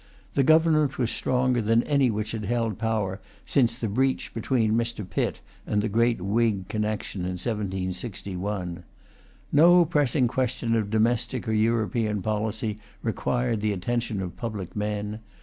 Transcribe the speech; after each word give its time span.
The 0.33 0.41
Government 0.41 0.97
was 0.97 1.11
stronger 1.11 1.61
than 1.61 1.83
any 1.83 2.09
which 2.09 2.31
had 2.31 2.45
held 2.45 2.79
power 2.79 3.21
since 3.45 3.77
the 3.77 3.87
breach 3.87 4.33
between 4.33 4.73
Mr. 4.73 5.07
Pitt 5.07 5.41
and 5.67 5.79
the 5.83 5.89
great 5.89 6.19
Whig 6.19 6.67
connection 6.69 7.21
in 7.21 7.33
1761. 7.37 8.83
No 9.51 9.85
pressing 9.85 10.27
question 10.27 10.73
of 10.73 10.89
domestic 10.89 11.47
or 11.47 11.53
European 11.53 12.23
policy 12.23 12.79
required 13.03 13.61
the 13.61 13.73
attention 13.73 14.23
of 14.23 14.35
public 14.35 14.75
men. 14.75 15.19